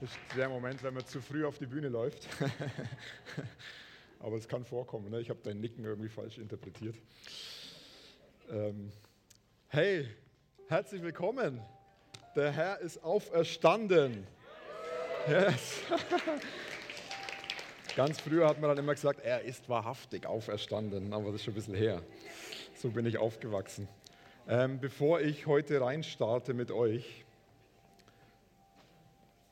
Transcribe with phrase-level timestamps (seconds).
[0.00, 2.26] Das ist der Moment, wenn man zu früh auf die Bühne läuft.
[4.18, 5.10] Aber es kann vorkommen.
[5.10, 5.20] Ne?
[5.20, 6.96] Ich habe dein Nicken irgendwie falsch interpretiert.
[8.50, 8.90] Ähm,
[9.68, 10.08] hey,
[10.68, 11.60] herzlich willkommen.
[12.34, 14.26] Der Herr ist auferstanden.
[15.28, 15.80] Yes.
[17.94, 21.52] Ganz früher hat man dann immer gesagt, er ist wahrhaftig auferstanden, aber das ist schon
[21.52, 22.00] ein bisschen her.
[22.74, 23.86] So bin ich aufgewachsen.
[24.48, 27.26] Ähm, bevor ich heute reinstarte mit euch,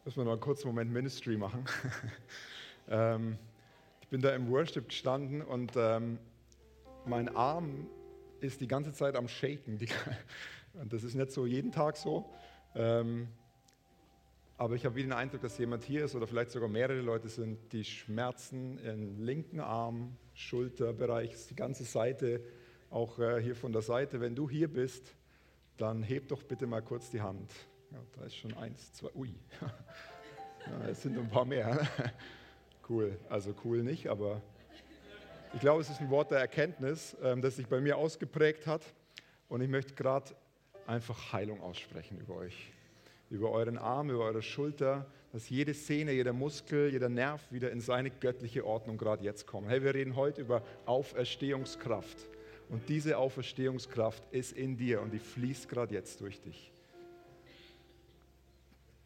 [0.08, 1.66] müssen wir noch einen kurzen Moment Ministry machen.
[2.88, 3.36] ähm,
[4.00, 6.18] ich bin da im Worship gestanden und ähm,
[7.04, 7.86] mein Arm
[8.40, 9.78] ist die ganze Zeit am Shaken.
[10.80, 12.24] Und das ist nicht so jeden Tag so.
[12.74, 13.28] Ähm,
[14.56, 17.28] aber ich habe wieder den Eindruck, dass jemand hier ist oder vielleicht sogar mehrere Leute
[17.28, 22.42] sind, die Schmerzen im linken Arm, Schulterbereich, die ganze Seite,
[22.88, 24.22] auch äh, hier von der Seite.
[24.22, 25.14] Wenn du hier bist,
[25.76, 27.52] dann heb doch bitte mal kurz die Hand.
[27.90, 29.34] Ja, da ist schon eins, zwei, ui.
[30.70, 31.86] Ja, es sind ein paar mehr.
[32.88, 34.40] Cool, also cool nicht, aber
[35.52, 38.82] ich glaube, es ist ein Wort der Erkenntnis, ähm, das sich bei mir ausgeprägt hat.
[39.50, 40.34] Und ich möchte gerade
[40.86, 42.72] einfach Heilung aussprechen über euch,
[43.28, 47.82] über euren Arm, über eure Schulter, dass jede Szene, jeder Muskel, jeder Nerv wieder in
[47.82, 49.68] seine göttliche Ordnung gerade jetzt kommt.
[49.68, 52.16] Hey, wir reden heute über Auferstehungskraft.
[52.70, 56.72] Und diese Auferstehungskraft ist in dir und die fließt gerade jetzt durch dich.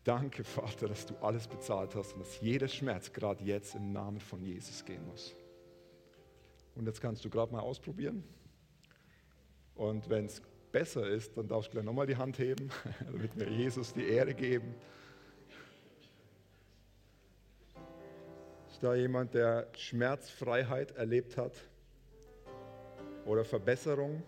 [0.05, 4.19] Danke, Vater, dass du alles bezahlt hast und dass jeder Schmerz gerade jetzt im Namen
[4.19, 5.37] von Jesus gehen muss.
[6.75, 8.25] Und jetzt kannst du gerade mal ausprobieren.
[9.77, 12.71] Und wenn es besser ist, dann darfst du gleich nochmal die Hand heben,
[13.13, 14.75] damit wir Jesus die Ehre geben.
[18.71, 21.53] Ist da jemand, der Schmerzfreiheit erlebt hat
[23.25, 24.23] oder Verbesserung?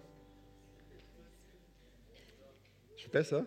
[2.97, 3.45] Ist besser?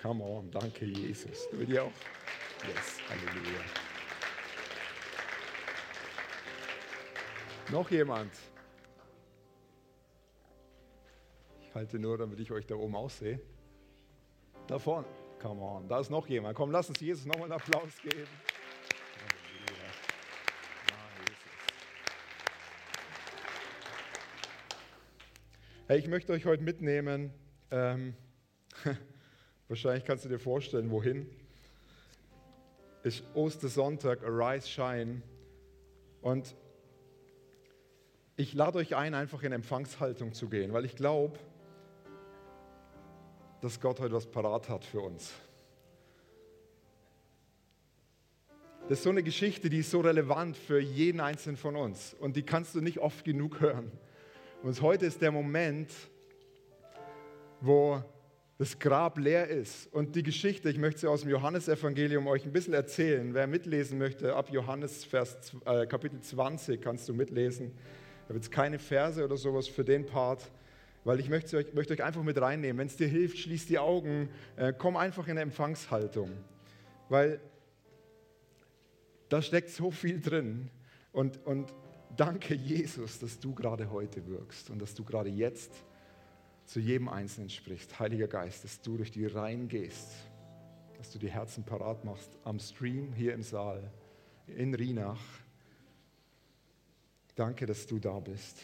[0.00, 1.48] Come on, danke Jesus.
[1.50, 1.92] Du dir auch?
[2.66, 3.60] Yes, Halleluja.
[7.70, 8.32] Noch jemand?
[11.60, 13.40] Ich halte nur, damit ich euch da oben aussehe.
[14.66, 15.06] Da vorne.
[15.40, 16.56] Come on, da ist noch jemand.
[16.56, 18.26] Komm, lass uns Jesus nochmal einen Applaus geben.
[25.86, 27.32] Hey, ich möchte euch heute mitnehmen.
[27.70, 28.14] Ähm,
[29.68, 31.28] Wahrscheinlich kannst du dir vorstellen, wohin.
[33.02, 35.22] Ist Ostersonntag, Arise, Shine.
[36.22, 36.56] Und
[38.36, 41.38] ich lade euch ein, einfach in Empfangshaltung zu gehen, weil ich glaube,
[43.60, 45.32] dass Gott heute was parat hat für uns.
[48.88, 52.36] Das ist so eine Geschichte, die ist so relevant für jeden Einzelnen von uns und
[52.36, 53.92] die kannst du nicht oft genug hören.
[54.62, 55.92] Und heute ist der Moment,
[57.60, 58.02] wo
[58.58, 59.86] das Grab leer ist.
[59.94, 63.32] Und die Geschichte, ich möchte sie aus dem Johannesevangelium euch ein bisschen erzählen.
[63.32, 67.70] Wer mitlesen möchte, ab Johannes Vers, äh, Kapitel 20 kannst du mitlesen.
[68.22, 70.50] Ich habe jetzt keine Verse oder sowas für den Part,
[71.04, 72.78] weil ich möchte euch, möchte euch einfach mit reinnehmen.
[72.78, 76.32] Wenn es dir hilft, schließ die Augen, äh, komm einfach in eine Empfangshaltung.
[77.08, 77.40] Weil
[79.28, 80.68] da steckt so viel drin.
[81.12, 81.72] Und, und
[82.16, 85.72] danke Jesus, dass du gerade heute wirkst und dass du gerade jetzt
[86.68, 87.98] zu jedem Einzelnen sprichst.
[87.98, 90.10] Heiliger Geist, dass du durch die Reihen gehst,
[90.98, 93.90] dass du die Herzen parat machst am Stream, hier im Saal,
[94.46, 95.22] in Rinach.
[97.34, 98.58] Danke, dass du da bist.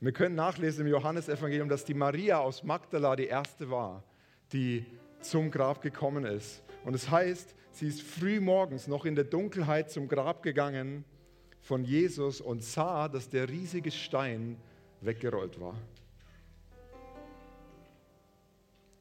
[0.00, 4.04] Wir können nachlesen im Johannesevangelium, dass die Maria aus Magdala die erste war,
[4.52, 4.84] die
[5.20, 6.62] zum Grab gekommen ist.
[6.84, 11.04] Und es das heißt, sie ist früh morgens noch in der Dunkelheit zum Grab gegangen
[11.62, 14.58] von Jesus und sah, dass der riesige Stein
[15.00, 15.74] weggerollt war.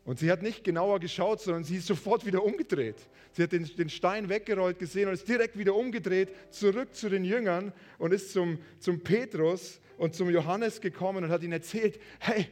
[0.07, 2.95] Und sie hat nicht genauer geschaut, sondern sie ist sofort wieder umgedreht.
[3.34, 7.25] Sie hat den, den, Stein weggerollt gesehen und ist direkt wieder umgedreht, zurück zu den
[7.25, 12.47] Jüngern und ist zum, zum Petrus und zum Johannes gekommen und hat ihnen erzählt, hey,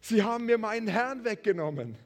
[0.00, 1.96] sie haben mir meinen Herrn weggenommen.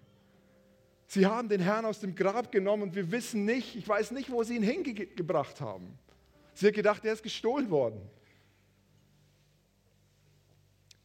[1.07, 4.31] Sie haben den Herrn aus dem Grab genommen und wir wissen nicht, ich weiß nicht,
[4.31, 5.99] wo sie ihn hingebracht haben.
[6.55, 8.01] Sie hat gedacht, er ist gestohlen worden.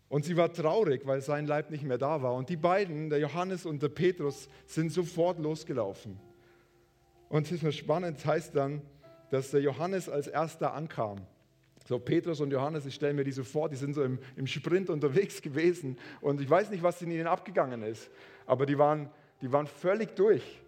[0.09, 2.33] Und sie war traurig, weil sein Leib nicht mehr da war.
[2.33, 6.19] Und die beiden, der Johannes und der Petrus, sind sofort losgelaufen.
[7.29, 8.81] Und es ist mir spannend, heißt dann,
[9.29, 11.19] dass der Johannes als erster ankam.
[11.85, 14.47] So, Petrus und Johannes, ich stelle mir die so vor, die sind so im, im
[14.47, 15.97] Sprint unterwegs gewesen.
[16.21, 18.09] Und ich weiß nicht, was in ihnen abgegangen ist,
[18.45, 19.09] aber die waren,
[19.41, 20.61] die waren völlig durch.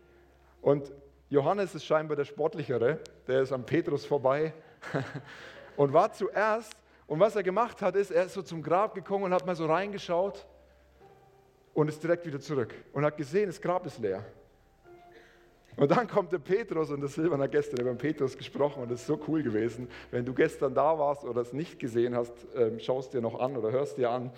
[0.61, 0.91] Und
[1.29, 4.53] Johannes ist scheinbar der Sportlichere, der ist am Petrus vorbei
[5.77, 6.75] und war zuerst
[7.09, 9.55] und was er gemacht hat, ist, er ist so zum Grab gekommen und hat mal
[9.55, 10.45] so reingeschaut
[11.73, 14.23] und ist direkt wieder zurück und hat gesehen, das Grab ist leer.
[15.75, 19.01] Und dann kommt der Petrus und der Silvan hat gestern über Petrus gesprochen und es
[19.01, 19.89] ist so cool gewesen.
[20.11, 23.57] Wenn du gestern da warst oder es nicht gesehen hast, ähm, schaust dir noch an
[23.57, 24.29] oder hörst dir an,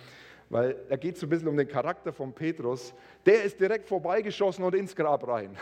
[0.52, 2.94] weil er geht so ein bisschen um den Charakter von Petrus.
[3.26, 5.56] Der ist direkt vorbeigeschossen und ins Grab rein.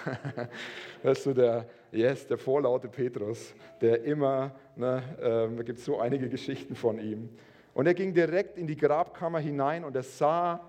[1.03, 5.99] ist so der, yes, der vorlaute Petrus, der immer, ne, äh, da gibt es so
[5.99, 7.29] einige Geschichten von ihm.
[7.75, 10.59] Und er ging direkt in die Grabkammer hinein und er sah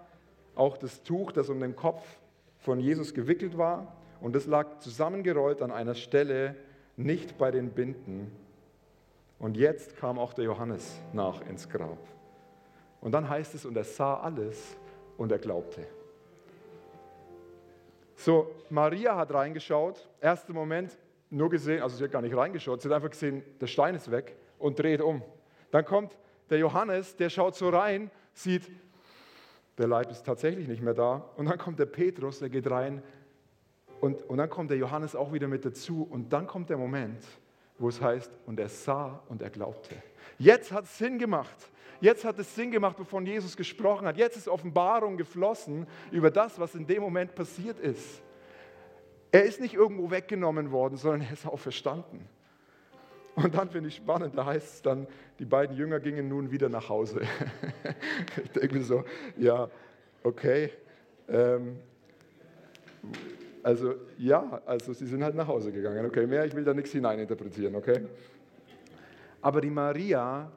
[0.55, 2.05] auch das Tuch, das um den Kopf
[2.59, 6.57] von Jesus gewickelt war und es lag zusammengerollt an einer Stelle,
[6.99, 8.31] nicht bei den Binden.
[9.39, 11.97] Und jetzt kam auch der Johannes nach ins Grab.
[13.01, 14.77] Und dann heißt es, und er sah alles
[15.17, 15.87] und er glaubte.
[18.17, 20.97] So, Maria hat reingeschaut, erster Moment
[21.31, 24.11] nur gesehen, also sie hat gar nicht reingeschaut, sie hat einfach gesehen, der Stein ist
[24.11, 25.23] weg und dreht um.
[25.71, 26.19] Dann kommt
[26.51, 28.71] der Johannes, der schaut so rein, sieht,
[29.79, 31.31] der Leib ist tatsächlich nicht mehr da.
[31.37, 33.03] Und dann kommt der Petrus, der geht rein,
[34.01, 37.23] und, und dann kommt der Johannes auch wieder mit dazu und dann kommt der Moment,
[37.79, 39.95] wo es heißt, und er sah und er glaubte.
[40.39, 41.71] Jetzt hat es Sinn gemacht.
[42.01, 44.17] Jetzt hat es Sinn gemacht, wovon Jesus gesprochen hat.
[44.17, 48.23] Jetzt ist Offenbarung geflossen über das, was in dem Moment passiert ist.
[49.33, 52.29] Er ist nicht irgendwo weggenommen worden, sondern er ist auch verstanden.
[53.37, 55.07] Und dann finde ich spannend, da heißt es dann,
[55.39, 57.21] die beiden Jünger gingen nun wieder nach Hause.
[58.45, 59.05] ich denke mir so,
[59.37, 59.69] ja,
[60.23, 60.73] okay.
[61.29, 61.79] Ähm,
[63.63, 66.05] also ja, also sie sind halt nach Hause gegangen.
[66.07, 68.01] Okay, mehr, ich will da nichts hineininterpretieren, okay?
[69.41, 70.51] Aber die Maria,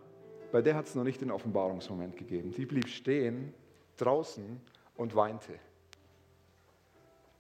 [0.54, 2.52] bei der hat es noch nicht den Offenbarungsmoment gegeben.
[2.52, 3.56] Die blieb stehen
[3.98, 4.62] draußen
[4.96, 5.58] und weinte.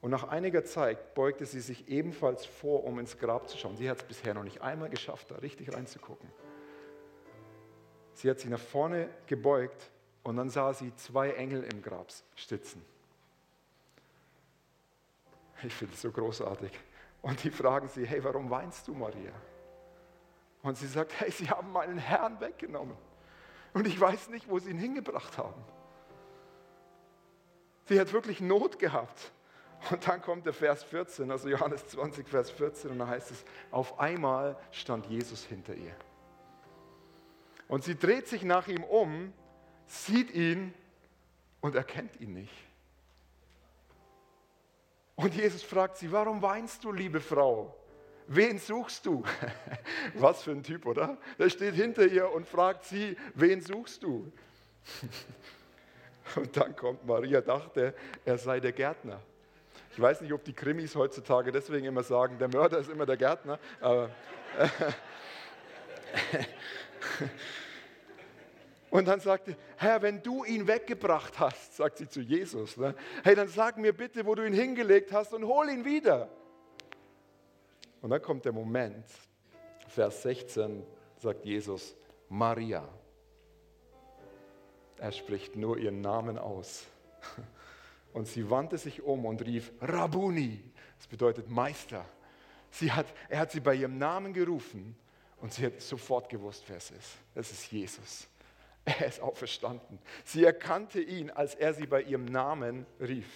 [0.01, 3.77] Und nach einiger Zeit beugte sie sich ebenfalls vor, um ins Grab zu schauen.
[3.77, 6.27] Sie hat es bisher noch nicht einmal geschafft, da richtig reinzugucken.
[8.15, 9.91] Sie hat sich nach vorne gebeugt
[10.23, 12.83] und dann sah sie zwei Engel im Grab sitzen.
[15.61, 16.71] Ich finde es so großartig.
[17.21, 19.33] Und die fragen sie, hey, warum weinst du, Maria?
[20.63, 22.97] Und sie sagt, hey, sie haben meinen Herrn weggenommen.
[23.73, 25.61] Und ich weiß nicht, wo sie ihn hingebracht haben.
[27.85, 29.31] Sie hat wirklich Not gehabt.
[29.91, 33.43] Und dann kommt der Vers 14, also Johannes 20, Vers 14, und da heißt es,
[33.69, 35.93] auf einmal stand Jesus hinter ihr.
[37.67, 39.33] Und sie dreht sich nach ihm um,
[39.85, 40.73] sieht ihn
[41.59, 42.53] und erkennt ihn nicht.
[45.15, 47.75] Und Jesus fragt sie, warum weinst du, liebe Frau?
[48.27, 49.23] Wen suchst du?
[50.15, 51.17] Was für ein Typ, oder?
[51.37, 54.31] Der steht hinter ihr und fragt sie, wen suchst du?
[56.35, 57.93] Und dann kommt Maria, dachte,
[58.23, 59.19] er sei der Gärtner.
[59.91, 63.17] Ich weiß nicht, ob die Krimis heutzutage deswegen immer sagen, der Mörder ist immer der
[63.17, 63.59] Gärtner.
[63.81, 64.09] Aber
[68.89, 72.93] Und dann sagte, Herr, wenn du ihn weggebracht hast, sagt sie zu Jesus, ne,
[73.23, 76.29] hey, dann sag mir bitte, wo du ihn hingelegt hast und hol ihn wieder.
[78.03, 79.05] Und dann kommt der Moment,
[79.87, 80.85] Vers 16
[81.15, 81.95] sagt Jesus,
[82.27, 82.85] Maria.
[84.97, 86.85] Er spricht nur ihren Namen aus.
[88.13, 90.63] Und sie wandte sich um und rief, Rabuni,
[90.97, 92.05] das bedeutet Meister.
[92.69, 94.95] Sie hat, er hat sie bei ihrem Namen gerufen
[95.41, 97.17] und sie hat sofort gewusst, wer es ist.
[97.33, 98.27] Es ist Jesus.
[98.85, 99.97] Er ist auferstanden.
[100.23, 103.27] Sie erkannte ihn, als er sie bei ihrem Namen rief.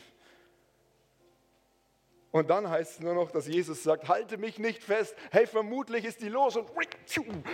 [2.37, 5.15] Und dann heißt es nur noch, dass Jesus sagt, halte mich nicht fest.
[5.31, 6.55] Hey, vermutlich ist die los.
[6.55, 6.69] Und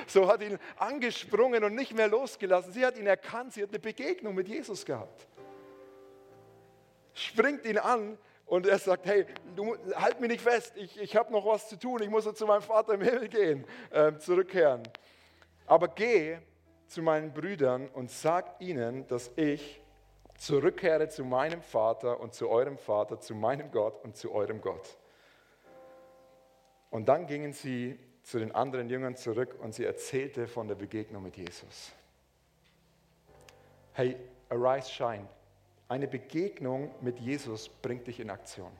[0.07, 2.73] so hat ihn angesprungen und nicht mehr losgelassen.
[2.73, 5.25] Sie hat ihn erkannt, sie hat eine Begegnung mit Jesus gehabt.
[7.13, 9.25] Springt ihn an und er sagt, hey,
[9.55, 12.45] du, halt mich nicht fest, ich, ich habe noch was zu tun, ich muss zu
[12.45, 14.83] meinem Vater im Himmel gehen, äh, zurückkehren.
[15.65, 16.39] Aber geh
[16.87, 19.81] zu meinen Brüdern und sag ihnen, dass ich
[20.43, 24.97] zurückkehre zu meinem Vater und zu eurem Vater, zu meinem Gott und zu eurem Gott.
[26.89, 31.23] Und dann gingen sie zu den anderen Jüngern zurück und sie erzählte von der Begegnung
[31.23, 31.93] mit Jesus.
[33.93, 34.17] Hey,
[34.49, 35.27] arise, shine.
[35.87, 38.71] Eine Begegnung mit Jesus bringt dich in Aktion.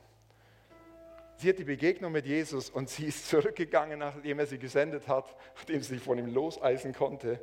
[1.37, 5.33] Sie hat die Begegnung mit Jesus und sie ist zurückgegangen, nachdem er sie gesendet hat,
[5.55, 7.39] nachdem sie sich von ihm loseisen konnte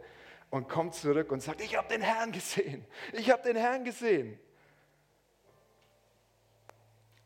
[0.51, 4.39] und kommt zurück und sagt, ich habe den Herrn gesehen, ich habe den Herrn gesehen.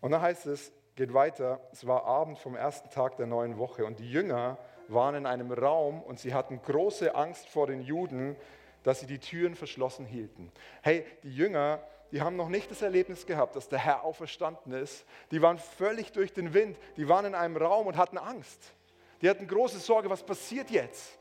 [0.01, 3.85] Und dann heißt es, geht weiter, es war Abend vom ersten Tag der neuen Woche
[3.85, 8.37] und die Jünger waren in einem Raum und sie hatten große Angst vor den Juden,
[8.83, 10.53] dass sie die Türen verschlossen hielten.
[10.83, 11.81] Hey, die Jünger,
[12.13, 15.07] die haben noch nicht das Erlebnis gehabt, dass der Herr auferstanden ist.
[15.31, 18.75] Die waren völlig durch den Wind, die waren in einem Raum und hatten Angst.
[19.23, 21.19] Die hatten große Sorge, was passiert jetzt?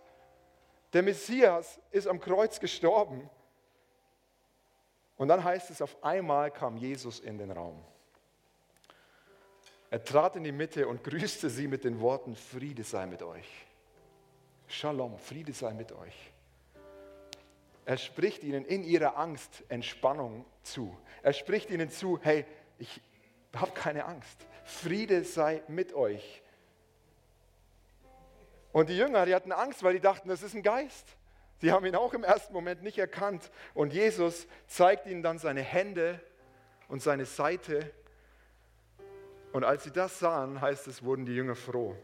[0.94, 3.30] Der Messias ist am Kreuz gestorben.
[5.18, 7.84] Und dann heißt es, auf einmal kam Jesus in den Raum.
[9.90, 13.48] Er trat in die Mitte und grüßte sie mit den Worten, Friede sei mit euch.
[14.68, 16.32] Shalom, Friede sei mit euch.
[17.86, 20.98] Er spricht ihnen in ihrer Angst Entspannung zu.
[21.22, 22.46] Er spricht ihnen zu, hey,
[22.80, 23.02] ich
[23.56, 24.48] habe keine Angst.
[24.64, 26.42] Friede sei mit euch.
[28.74, 31.16] Und die Jünger, die hatten Angst, weil die dachten, das ist ein Geist.
[31.62, 33.52] Sie haben ihn auch im ersten Moment nicht erkannt.
[33.74, 36.20] Und Jesus zeigt ihnen dann seine Hände
[36.90, 37.90] und seine Seite.
[39.54, 41.96] Und als sie das sahen, heißt es, wurden die Jünger froh.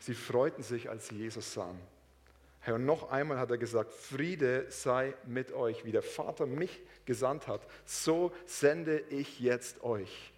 [0.00, 1.80] Sie freuten sich, als sie Jesus sahen.
[2.66, 7.46] Und noch einmal hat er gesagt, Friede sei mit euch, wie der Vater mich gesandt
[7.46, 10.32] hat, so sende ich jetzt euch.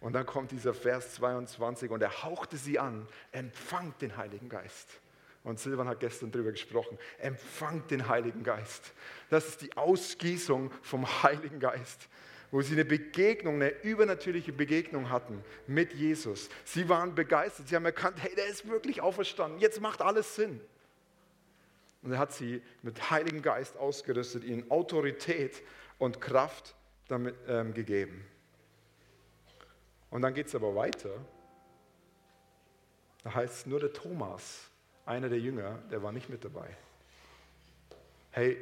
[0.00, 4.88] Und dann kommt dieser Vers 22 und er hauchte sie an, empfangt den Heiligen Geist.
[5.46, 6.98] Und Silvan hat gestern darüber gesprochen.
[7.18, 8.92] Empfangt den Heiligen Geist.
[9.30, 12.08] Das ist die Ausgießung vom Heiligen Geist,
[12.50, 16.48] wo sie eine Begegnung, eine übernatürliche Begegnung hatten mit Jesus.
[16.64, 17.68] Sie waren begeistert.
[17.68, 19.60] Sie haben erkannt, hey, der ist wirklich auferstanden.
[19.60, 20.60] Jetzt macht alles Sinn.
[22.02, 25.62] Und er hat sie mit Heiligen Geist ausgerüstet, ihnen Autorität
[25.98, 26.74] und Kraft
[27.06, 28.26] damit, ähm, gegeben.
[30.10, 31.24] Und dann geht es aber weiter.
[33.22, 34.72] Da heißt es nur der Thomas,
[35.06, 36.68] einer der Jünger, der war nicht mit dabei.
[38.32, 38.58] Hey,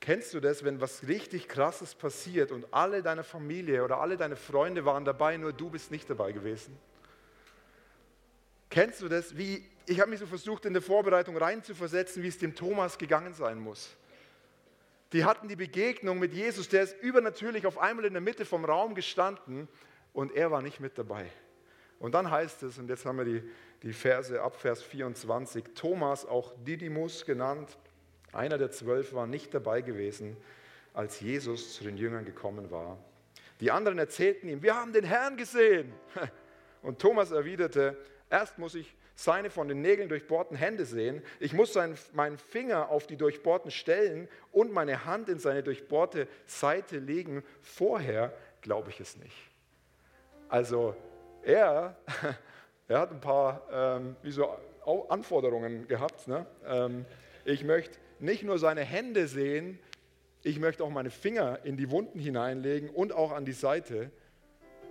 [0.00, 4.36] kennst du das, wenn was richtig Krasses passiert und alle deine Familie oder alle deine
[4.36, 6.76] Freunde waren dabei, nur du bist nicht dabei gewesen?
[8.70, 12.38] Kennst du das, wie ich habe mich so versucht, in der Vorbereitung reinzuversetzen, wie es
[12.38, 13.94] dem Thomas gegangen sein muss.
[15.12, 18.64] Die hatten die Begegnung mit Jesus, der ist übernatürlich auf einmal in der Mitte vom
[18.64, 19.68] Raum gestanden
[20.12, 21.30] und er war nicht mit dabei.
[22.00, 23.42] Und dann heißt es, und jetzt haben wir die,
[23.84, 27.76] die Verse ab Vers 24, Thomas, auch Didymus genannt,
[28.32, 30.36] einer der zwölf, war nicht dabei gewesen,
[30.94, 32.98] als Jesus zu den Jüngern gekommen war.
[33.60, 35.92] Die anderen erzählten ihm, wir haben den Herrn gesehen.
[36.82, 37.96] Und Thomas erwiderte,
[38.30, 41.22] erst muss ich seine von den Nägeln durchbohrten Hände sehen.
[41.38, 46.26] Ich muss seinen, meinen Finger auf die durchbohrten Stellen und meine Hand in seine durchbohrte
[46.46, 47.44] Seite legen.
[47.62, 49.36] Vorher glaube ich es nicht.
[50.48, 50.96] Also
[51.42, 51.96] er,
[52.88, 54.48] er hat ein paar ähm, wie so
[55.08, 56.28] Anforderungen gehabt.
[56.28, 56.46] Ne?
[56.66, 57.04] Ähm,
[57.44, 59.78] ich möchte nicht nur seine Hände sehen,
[60.42, 64.10] ich möchte auch meine Finger in die Wunden hineinlegen und auch an die Seite.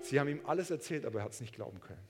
[0.01, 2.01] Sie haben ihm alles erzählt, aber er hat es nicht glauben können.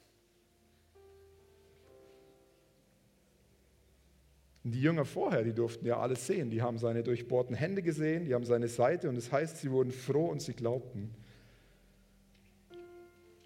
[4.64, 6.50] Die Jünger vorher, die durften ja alles sehen.
[6.50, 9.72] Die haben seine durchbohrten Hände gesehen, die haben seine Seite und es das heißt, sie
[9.72, 11.14] wurden froh und sie glaubten.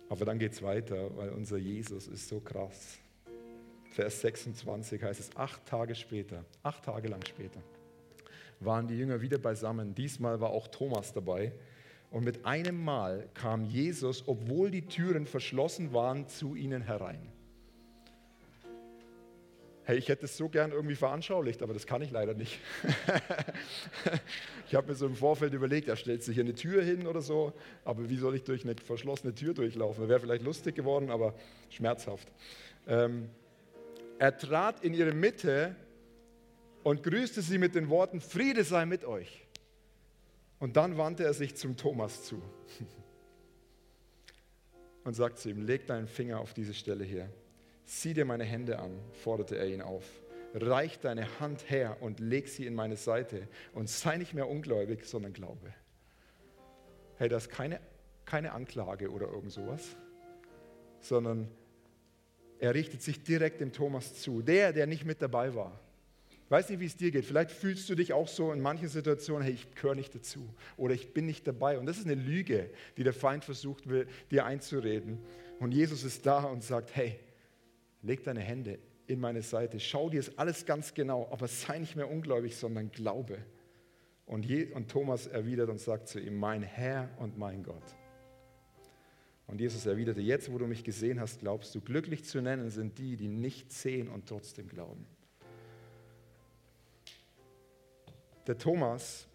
[0.10, 2.98] Aber dann geht es weiter, weil unser Jesus ist so krass.
[3.92, 7.62] Vers 26 heißt es, acht Tage später, acht Tage lang später,
[8.60, 9.96] waren die Jünger wieder beisammen.
[9.96, 11.52] Diesmal war auch Thomas dabei.
[12.10, 17.34] Und mit einem Mal kam Jesus, obwohl die Türen verschlossen waren, zu ihnen herein.
[19.88, 22.60] Hey, ich hätte es so gern irgendwie veranschaulicht, aber das kann ich leider nicht.
[24.67, 27.22] ich habe mir so im Vorfeld überlegt, er stellt sich hier eine Tür hin oder
[27.22, 27.53] so,
[27.86, 30.01] aber wie soll ich durch eine verschlossene Tür durchlaufen?
[30.01, 31.36] Das wäre vielleicht lustig geworden, aber
[31.70, 32.27] schmerzhaft.
[32.86, 33.29] Ähm,
[34.20, 35.74] er trat in ihre Mitte
[36.84, 39.48] und grüßte sie mit den Worten, Friede sei mit euch.
[40.60, 42.41] Und dann wandte er sich zum Thomas zu
[45.06, 47.29] und sagte zu ihm, leg deinen Finger auf diese Stelle hier
[47.89, 50.03] Sieh dir meine Hände an, forderte er ihn auf.
[50.53, 55.06] Reich deine Hand her und leg sie in meine Seite und sei nicht mehr ungläubig,
[55.06, 55.74] sondern glaube.
[57.15, 57.79] Hey, das ist keine,
[58.25, 59.96] keine Anklage oder irgend sowas,
[61.00, 61.50] sondern
[62.60, 65.79] er richtet sich direkt dem Thomas zu, der, der nicht mit dabei war.
[66.50, 67.24] Weiß nicht, wie es dir geht.
[67.24, 70.94] Vielleicht fühlst du dich auch so in manchen Situationen, hey, ich gehöre nicht dazu oder
[70.94, 71.79] ich bin nicht dabei.
[71.79, 73.86] Und das ist eine Lüge, die der Feind versucht
[74.29, 75.20] dir einzureden.
[75.60, 77.17] Und Jesus ist da und sagt, hey,
[78.08, 81.96] leg deine Hände in meine Seite, schau dir es alles ganz genau, aber sei nicht
[81.96, 83.38] mehr ungläubig, sondern glaube.
[84.26, 87.96] Und, Je und Thomas erwidert und sagt zu ihm, mein Herr und mein Gott.
[89.48, 92.98] Und Jesus erwiderte, jetzt wo du mich gesehen hast, glaubst du, glücklich zu nennen sind
[92.98, 95.06] die, die nicht sehen und trotzdem glauben.
[98.46, 99.28] Der Thomas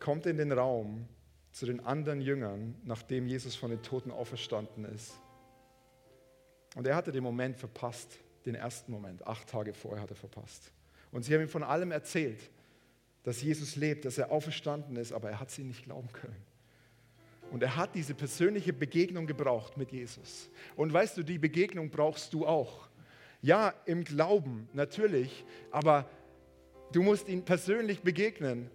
[0.00, 1.06] kommt in den Raum
[1.52, 5.20] zu den anderen Jüngern, nachdem Jesus von den Toten auferstanden ist.
[6.74, 9.26] Und er hatte den Moment verpasst, den ersten Moment.
[9.26, 10.72] Acht Tage vorher hat er verpasst.
[11.12, 12.38] Und sie haben ihm von allem erzählt,
[13.22, 16.42] dass Jesus lebt, dass er auferstanden ist, aber er hat sie nicht glauben können.
[17.50, 20.48] Und er hat diese persönliche Begegnung gebraucht mit Jesus.
[20.76, 22.88] Und weißt du, die Begegnung brauchst du auch.
[23.42, 26.08] Ja, im Glauben natürlich, aber
[26.92, 28.70] du musst ihn persönlich begegnen.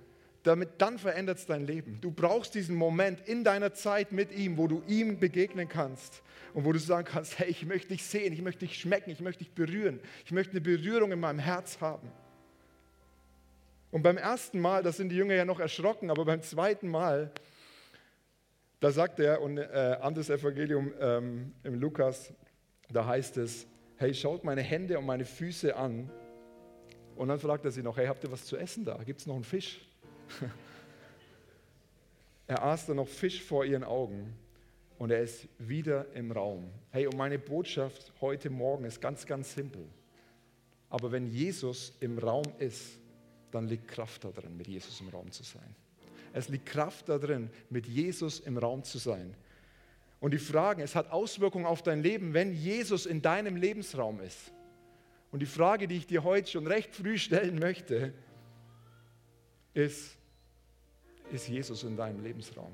[0.46, 1.98] Damit dann verändert es dein Leben.
[2.02, 6.22] Du brauchst diesen Moment in deiner Zeit mit ihm, wo du ihm begegnen kannst
[6.54, 9.22] und wo du sagen kannst, hey, ich möchte dich sehen, ich möchte dich schmecken, ich
[9.22, 12.12] möchte dich berühren, ich möchte eine Berührung in meinem Herz haben.
[13.90, 17.32] Und beim ersten Mal, da sind die Jünger ja noch erschrocken, aber beim zweiten Mal,
[18.82, 22.34] da sagt er, und äh, anderes Evangelium ähm, im Lukas,
[22.92, 23.66] da heißt es,
[23.98, 26.12] hey, schaut meine Hände und meine Füße an.
[27.16, 29.02] Und dann fragt er sie noch, hey, habt ihr was zu essen da?
[29.04, 29.88] Gibt es noch einen Fisch?
[32.48, 34.36] er aß dann noch Fisch vor ihren Augen
[34.98, 36.70] und er ist wieder im Raum.
[36.92, 39.86] Hey, und meine Botschaft heute Morgen ist ganz, ganz simpel.
[40.90, 43.00] Aber wenn Jesus im Raum ist,
[43.52, 45.76] dann liegt Kraft darin, mit Jesus im Raum zu sein.
[46.34, 49.36] Es liegt Kraft darin, mit Jesus im Raum zu sein.
[50.20, 54.52] Und die Fragen, es hat Auswirkungen auf dein Leben, wenn Jesus in deinem Lebensraum ist.
[55.32, 58.14] Und die Frage, die ich dir heute schon recht früh stellen möchte,
[59.74, 60.15] ist,
[61.32, 62.72] ist Jesus in deinem Lebensraum?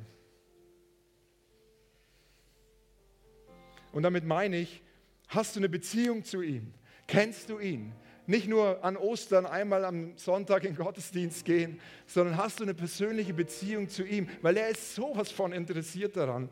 [3.92, 4.82] Und damit meine ich,
[5.28, 6.74] hast du eine Beziehung zu ihm?
[7.08, 7.94] Kennst du ihn?
[8.28, 13.34] Nicht nur an Ostern einmal am Sonntag in Gottesdienst gehen, sondern hast du eine persönliche
[13.34, 16.50] Beziehung zu ihm, weil er ist sowas von interessiert daran,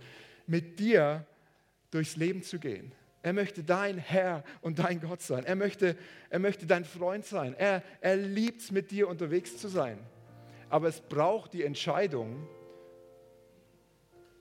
[0.47, 1.25] mit dir
[1.91, 2.91] durchs Leben zu gehen.
[3.21, 5.45] Er möchte dein Herr und dein Gott sein.
[5.45, 5.95] Er möchte,
[6.29, 7.53] er möchte dein Freund sein.
[7.53, 9.99] Er, er liebt es, mit dir unterwegs zu sein.
[10.69, 12.47] Aber es braucht die Entscheidung,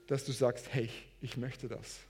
[0.06, 0.88] dass du sagst, hey,
[1.20, 2.00] ich möchte das.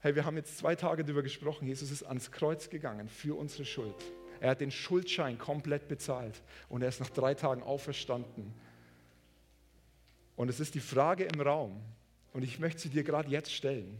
[0.00, 1.66] Hey, wir haben jetzt zwei Tage darüber gesprochen.
[1.66, 3.96] Jesus ist ans Kreuz gegangen für unsere Schuld.
[4.40, 8.52] Er hat den Schuldschein komplett bezahlt und er ist nach drei Tagen auferstanden.
[10.36, 11.82] Und es ist die Frage im Raum,
[12.34, 13.98] und ich möchte sie dir gerade jetzt stellen.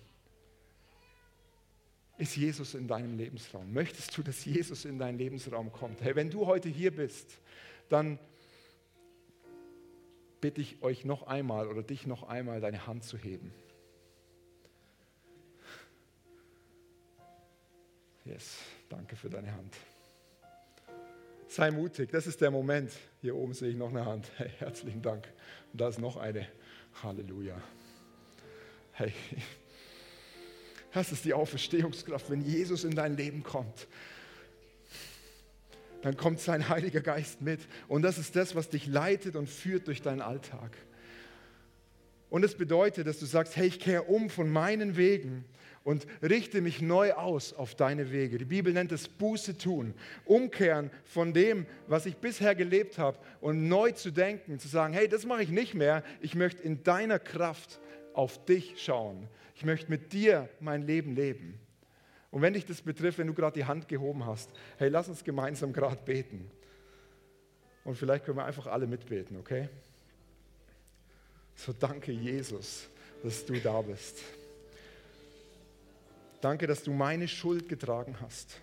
[2.18, 3.72] Ist Jesus in deinem Lebensraum?
[3.72, 6.02] Möchtest du, dass Jesus in deinen Lebensraum kommt?
[6.02, 7.40] Hey, wenn du heute hier bist,
[7.88, 8.18] dann
[10.40, 13.52] bitte ich euch noch einmal oder dich noch einmal, deine Hand zu heben.
[18.24, 18.58] Yes,
[18.88, 19.76] danke für deine Hand.
[21.48, 22.92] Sei mutig, das ist der Moment.
[23.22, 24.28] Hier oben sehe ich noch eine Hand.
[24.36, 25.26] Hey, herzlichen Dank.
[25.72, 26.48] Und da ist noch eine.
[27.02, 27.60] Halleluja.
[28.92, 29.12] Hey,
[30.92, 32.30] das ist die Auferstehungskraft.
[32.30, 33.86] Wenn Jesus in dein Leben kommt,
[36.02, 37.60] dann kommt sein Heiliger Geist mit.
[37.88, 40.76] Und das ist das, was dich leitet und führt durch deinen Alltag.
[42.28, 45.44] Und es bedeutet, dass du sagst, hey, ich kehre um von meinen Wegen
[45.84, 48.38] und richte mich neu aus auf deine Wege.
[48.38, 53.68] Die Bibel nennt es Buße tun, umkehren von dem, was ich bisher gelebt habe und
[53.68, 56.02] neu zu denken, zu sagen, hey, das mache ich nicht mehr.
[56.20, 57.80] Ich möchte in deiner Kraft
[58.14, 59.28] auf dich schauen.
[59.54, 61.60] Ich möchte mit dir mein Leben leben.
[62.30, 65.24] Und wenn dich das betrifft, wenn du gerade die Hand gehoben hast, hey, lass uns
[65.24, 66.50] gemeinsam gerade beten.
[67.84, 69.68] Und vielleicht können wir einfach alle mitbeten, okay?
[71.54, 72.88] So danke Jesus,
[73.22, 74.18] dass du da bist.
[76.40, 78.60] Danke, dass du meine Schuld getragen hast.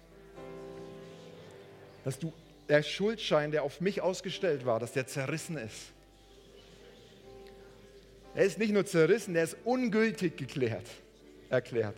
[2.03, 2.31] Dass du
[2.69, 5.91] der Schuldschein, der auf mich ausgestellt war, dass der zerrissen ist.
[8.35, 10.87] Er ist nicht nur zerrissen, er ist ungültig geklärt,
[11.49, 11.97] erklärt.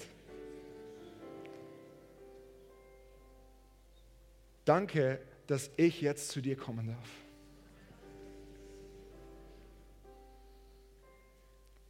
[4.65, 7.09] Danke, dass ich jetzt zu dir kommen darf.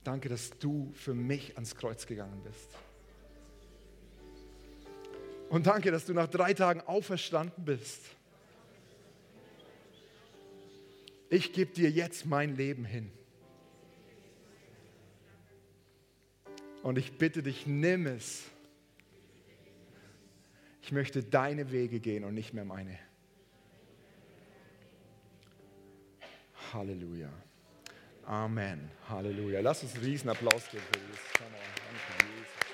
[0.04, 2.70] Danke, dass du für mich ans Kreuz gegangen bist.
[5.50, 8.02] Und danke, dass du nach drei Tagen auferstanden bist.
[11.30, 13.12] Ich gebe dir jetzt mein Leben hin.
[16.84, 18.44] Und ich bitte dich, nimm es.
[20.86, 23.00] Ich möchte deine Wege gehen und nicht mehr meine.
[26.72, 27.30] Halleluja.
[28.28, 28.92] Amen.
[29.10, 29.62] Halleluja.
[29.62, 31.20] Lass uns einen riesen Applaus geben für Jesus.
[31.40, 32.65] Danke.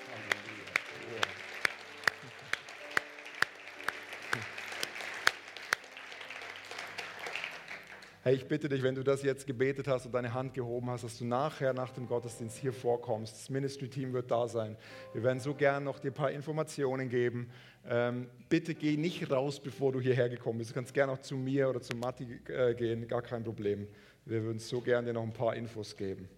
[8.23, 11.03] Hey, ich bitte dich, wenn du das jetzt gebetet hast und deine Hand gehoben hast,
[11.03, 13.33] dass du nachher nach dem Gottesdienst hier vorkommst.
[13.33, 14.77] Das Ministry-Team wird da sein.
[15.13, 17.49] Wir werden so gern noch dir ein paar Informationen geben.
[17.83, 20.69] Ähm, bitte geh nicht raus, bevor du hierher gekommen bist.
[20.69, 23.87] Du kannst gerne auch zu mir oder zu Matti äh, gehen, gar kein Problem.
[24.25, 26.29] Wir würden so gerne dir noch ein paar Infos geben.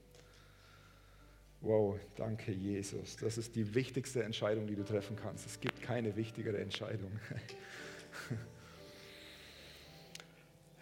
[1.59, 3.17] Wow, danke Jesus.
[3.17, 5.45] Das ist die wichtigste Entscheidung, die du treffen kannst.
[5.47, 7.11] Es gibt keine wichtigere Entscheidung.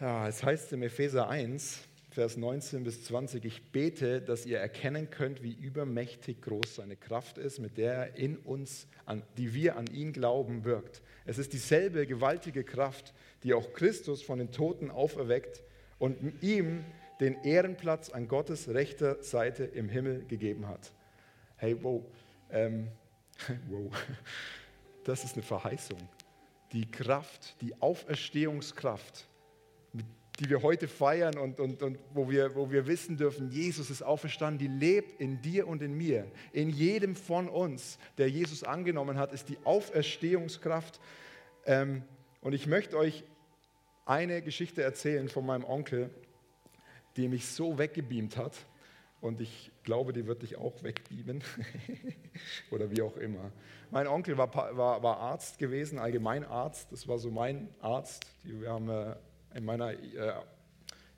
[0.01, 5.11] ja, es heißt im Epheser 1, Vers 19 bis 20, ich bete, dass ihr erkennen
[5.11, 9.77] könnt, wie übermächtig groß seine Kraft ist, mit der er in uns, an, die wir
[9.77, 11.01] an ihn glauben, wirkt.
[11.25, 15.63] Es ist dieselbe gewaltige Kraft, die auch Christus von den Toten auferweckt
[15.99, 16.83] und ihm
[17.21, 20.91] den Ehrenplatz an Gottes rechter Seite im Himmel gegeben hat.
[21.55, 22.03] Hey, wow,
[22.49, 22.87] ähm,
[23.69, 23.89] wow,
[25.05, 25.99] das ist eine Verheißung.
[26.73, 29.27] Die Kraft, die Auferstehungskraft,
[30.41, 34.01] die wir heute feiern und, und, und wo, wir, wo wir wissen dürfen, Jesus ist
[34.01, 36.25] auferstanden, die lebt in dir und in mir.
[36.51, 40.99] In jedem von uns, der Jesus angenommen hat, ist die Auferstehungskraft.
[41.67, 42.01] Ähm,
[42.41, 43.23] und ich möchte euch
[44.05, 46.09] eine Geschichte erzählen von meinem Onkel,
[47.17, 48.55] die mich so weggebeamt hat.
[49.21, 51.43] Und ich glaube, die wird dich auch wegbeamen.
[52.71, 53.51] Oder wie auch immer.
[53.91, 56.91] Mein Onkel war, war, war, Arzt gewesen, Allgemeinarzt.
[56.91, 58.25] Das war so mein Arzt.
[58.43, 59.15] Wir haben äh,
[59.53, 60.33] in meiner äh,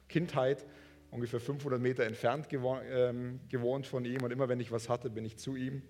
[0.08, 0.66] Kindheit
[1.12, 4.24] ungefähr 500 Meter entfernt ähm, gewohnt von ihm.
[4.24, 5.84] Und immer wenn ich was hatte, bin ich zu ihm.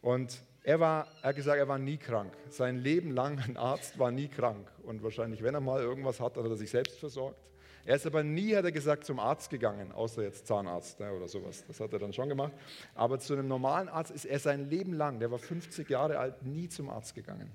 [0.00, 2.32] Und er, war, er hat gesagt, er war nie krank.
[2.48, 4.70] Sein Leben lang ein Arzt war nie krank.
[4.82, 7.38] Und wahrscheinlich, wenn er mal irgendwas hat, hat er sich selbst versorgt.
[7.84, 11.26] Er ist aber nie, hat er gesagt, zum Arzt gegangen, außer jetzt Zahnarzt ne, oder
[11.26, 11.64] sowas.
[11.66, 12.52] Das hat er dann schon gemacht.
[12.94, 16.44] Aber zu einem normalen Arzt ist er sein Leben lang, der war 50 Jahre alt,
[16.44, 17.50] nie zum Arzt gegangen.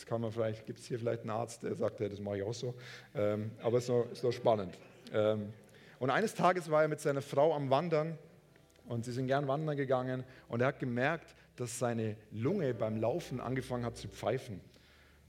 [0.00, 2.42] Jetzt kann man vielleicht, gibt es hier vielleicht einen Arzt, der sagt, das mache ich
[2.42, 2.72] auch so.
[3.14, 4.78] Ähm, aber es ist doch, ist doch spannend.
[5.12, 5.52] Ähm,
[5.98, 8.16] und eines Tages war er mit seiner Frau am Wandern
[8.86, 13.40] und sie sind gern wandern gegangen und er hat gemerkt, dass seine Lunge beim Laufen
[13.40, 14.62] angefangen hat zu pfeifen.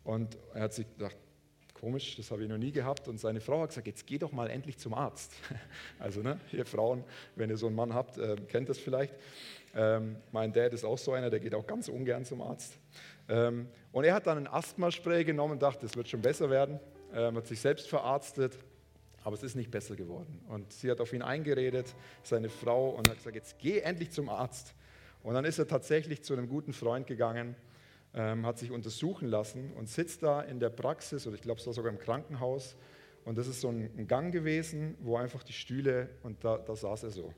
[0.06, 1.18] Und er hat sich gedacht,
[1.82, 3.08] komisch, das habe ich noch nie gehabt.
[3.08, 5.34] Und seine Frau hat gesagt, jetzt geh doch mal endlich zum Arzt.
[6.00, 7.04] Also, ne, ihr Frauen,
[7.36, 9.14] wenn ihr so einen Mann habt, äh, kennt das vielleicht.
[9.76, 12.78] Ähm, mein Dad ist auch so einer, der geht auch ganz ungern zum Arzt.
[13.30, 16.80] Ähm, und er hat dann ein Asthmaspray genommen und dachte, es wird schon besser werden.
[17.14, 18.58] Ähm, hat sich selbst verarztet,
[19.24, 20.40] aber es ist nicht besser geworden.
[20.50, 24.30] Und sie hat auf ihn eingeredet, seine Frau, und hat gesagt, jetzt geh endlich zum
[24.30, 24.74] Arzt.
[25.24, 27.56] Und dann ist er tatsächlich zu einem guten Freund gegangen,
[28.14, 31.68] ähm, hat sich untersuchen lassen und sitzt da in der Praxis, oder ich glaube, es
[31.68, 32.76] war sogar im Krankenhaus.
[33.24, 37.04] Und das ist so ein Gang gewesen, wo einfach die Stühle, und da, da saß
[37.04, 37.34] er so.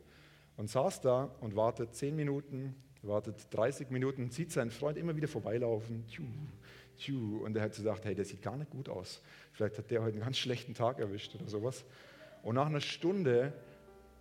[0.55, 5.27] Und saß da und wartet zehn Minuten, wartet 30 Minuten, sieht seinen Freund immer wieder
[5.27, 6.05] vorbeilaufen.
[6.07, 6.23] Tschu,
[6.97, 9.21] tschu, und er hat gesagt, hey, der sieht gar nicht gut aus.
[9.51, 11.83] Vielleicht hat der heute einen ganz schlechten Tag erwischt oder sowas.
[12.43, 13.53] Und nach einer Stunde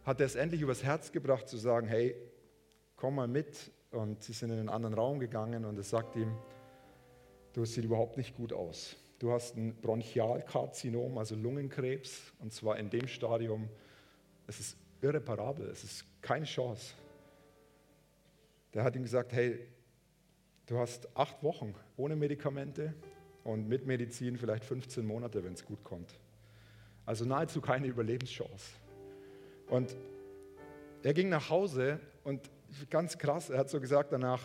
[0.05, 2.17] hat er es endlich übers Herz gebracht zu sagen, hey,
[2.97, 3.71] komm mal mit.
[3.93, 6.35] Und sie sind in einen anderen Raum gegangen und er sagt ihm,
[7.53, 8.97] du siehst überhaupt nicht gut aus.
[9.19, 13.69] Du hast ein Bronchialkarzinom, also Lungenkrebs, und zwar in dem Stadium,
[14.47, 16.95] es ist irreparabel, es ist keine Chance
[18.75, 19.59] der hat ihm gesagt, hey,
[20.67, 22.95] du hast acht Wochen ohne Medikamente
[23.45, 26.19] und mit Medizin vielleicht 15 Monate, wenn es gut kommt.
[27.05, 28.71] Also nahezu keine Überlebenschance.
[29.69, 29.97] Und
[31.03, 32.51] er ging nach Hause und
[32.91, 34.41] ganz krass, er hat so gesagt danach,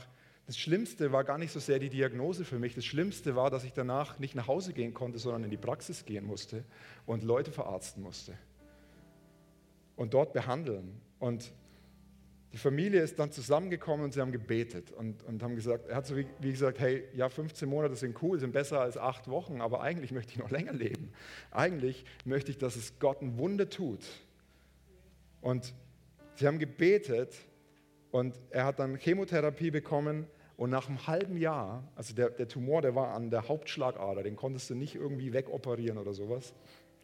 [0.45, 2.73] das Schlimmste war gar nicht so sehr die Diagnose für mich.
[2.73, 6.05] Das Schlimmste war, dass ich danach nicht nach Hause gehen konnte, sondern in die Praxis
[6.05, 6.63] gehen musste
[7.05, 8.33] und Leute verarzten musste
[9.97, 11.01] und dort behandeln.
[11.19, 11.51] Und
[12.53, 16.05] die Familie ist dann zusammengekommen und sie haben gebetet und, und haben gesagt, er hat
[16.05, 19.59] so wie, wie, gesagt, hey, ja, 15 Monate sind cool, sind besser als acht Wochen,
[19.59, 21.11] aber eigentlich möchte ich noch länger leben.
[21.51, 24.05] Eigentlich möchte ich, dass es Gott ein Wunder tut.
[25.41, 25.73] Und
[26.35, 27.35] sie haben gebetet
[28.11, 32.81] und er hat dann Chemotherapie bekommen und nach einem halben Jahr, also der, der Tumor,
[32.81, 36.53] der war an der Hauptschlagader, den konntest du nicht irgendwie wegoperieren oder sowas,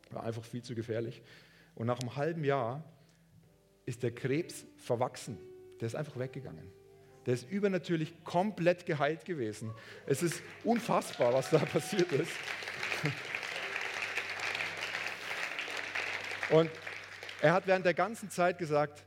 [0.10, 1.22] war einfach viel zu gefährlich.
[1.76, 2.84] Und nach einem halben Jahr
[3.86, 5.38] ist der Krebs verwachsen.
[5.80, 6.72] Der ist einfach weggegangen.
[7.26, 9.72] Der ist übernatürlich komplett geheilt gewesen.
[10.06, 12.32] Es ist unfassbar, was da passiert ist.
[16.50, 16.70] Und
[17.42, 19.04] er hat während der ganzen Zeit gesagt,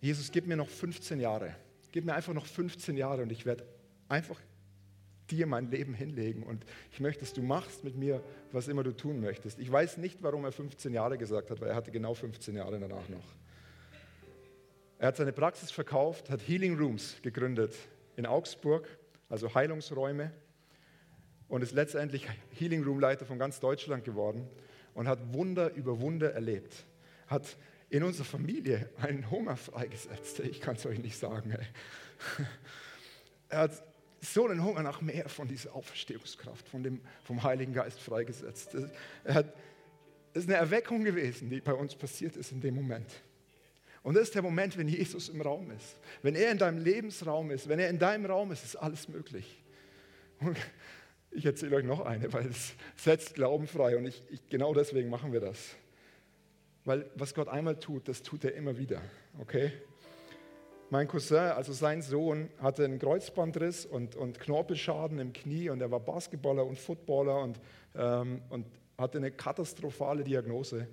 [0.00, 1.54] Jesus, gib mir noch 15 Jahre.
[1.92, 3.66] Gib mir einfach noch 15 Jahre und ich werde
[4.08, 4.40] einfach
[5.30, 6.42] dir mein Leben hinlegen.
[6.42, 9.58] Und ich möchte, dass du machst mit mir, was immer du tun möchtest.
[9.58, 12.78] Ich weiß nicht, warum er 15 Jahre gesagt hat, weil er hatte genau 15 Jahre
[12.78, 13.24] danach noch.
[14.98, 17.74] Er hat seine Praxis verkauft, hat Healing Rooms gegründet
[18.16, 18.88] in Augsburg,
[19.28, 20.32] also Heilungsräume,
[21.48, 22.26] und ist letztendlich
[22.58, 24.46] Healing Room Leiter von ganz Deutschland geworden
[24.94, 26.84] und hat Wunder über Wunder erlebt.
[27.28, 27.56] Hat
[27.90, 30.40] in unserer Familie einen Hunger freigesetzt.
[30.40, 31.52] Ich kann es euch nicht sagen.
[31.52, 31.66] Ey.
[33.50, 33.82] Er hat
[34.20, 38.74] so einen Hunger nach mehr von dieser Auferstehungskraft, von dem, vom Heiligen Geist freigesetzt.
[38.74, 38.84] Es
[40.34, 43.10] ist eine Erweckung gewesen, die bei uns passiert ist in dem Moment.
[44.02, 45.96] Und das ist der Moment, wenn Jesus im Raum ist.
[46.22, 49.62] Wenn er in deinem Lebensraum ist, wenn er in deinem Raum ist, ist alles möglich.
[50.40, 50.56] Und
[51.30, 55.10] ich erzähle euch noch eine, weil es setzt Glauben frei und ich, ich, genau deswegen
[55.10, 55.76] machen wir das.
[56.88, 59.02] Weil was Gott einmal tut, das tut er immer wieder.
[59.38, 59.72] Okay?
[60.88, 65.90] Mein Cousin, also sein Sohn, hatte einen Kreuzbandriss und, und Knorpelschaden im Knie und er
[65.90, 67.60] war Basketballer und Footballer und,
[67.94, 68.64] ähm, und
[68.96, 70.88] hatte eine katastrophale Diagnose.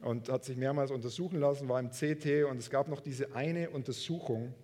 [0.00, 3.70] und hat sich mehrmals untersuchen lassen, war im CT und es gab noch diese eine
[3.70, 4.54] Untersuchung,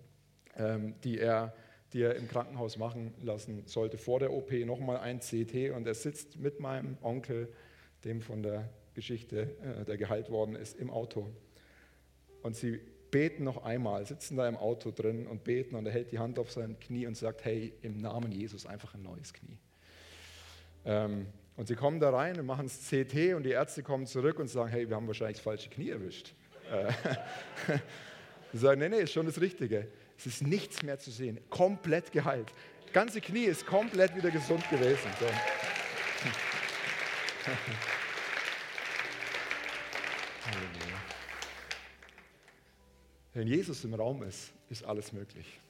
[0.56, 1.54] ähm, die, er,
[1.92, 5.94] die er im Krankenhaus machen lassen sollte, vor der OP nochmal ein CT und er
[5.94, 7.52] sitzt mit meinem Onkel,
[8.04, 11.30] dem von der Geschichte, äh, der geheilt worden ist, im Auto.
[12.42, 12.80] Und sie
[13.11, 16.38] beten noch einmal, sitzen da im Auto drin und beten und er hält die Hand
[16.38, 19.57] auf sein Knie und sagt, hey, im Namen Jesus einfach ein neues Knie.
[20.85, 21.26] Ähm,
[21.57, 24.48] und sie kommen da rein und machen das CT und die Ärzte kommen zurück und
[24.48, 26.35] sagen, hey, wir haben wahrscheinlich das falsche Knie erwischt.
[26.70, 26.92] Äh,
[28.52, 29.87] sie sagen, nee, nee, ist schon das Richtige.
[30.18, 32.50] Es ist nichts mehr zu sehen, komplett geheilt.
[32.87, 35.09] Das ganze Knie ist komplett wieder gesund gewesen.
[35.20, 35.26] So.
[43.35, 45.61] Wenn Jesus im Raum ist, ist alles möglich.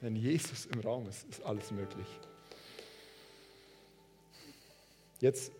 [0.00, 2.08] Wenn Jesus im Raum ist, ist alles möglich.
[5.20, 5.52] Jetzt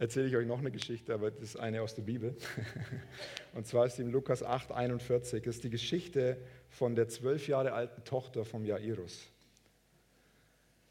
[0.00, 2.36] erzähle ich euch noch eine Geschichte, aber das ist eine aus der Bibel.
[3.54, 5.44] Und zwar ist die in Lukas 8, 41.
[5.44, 6.36] Das ist die Geschichte
[6.68, 9.30] von der zwölf Jahre alten Tochter vom Jairus.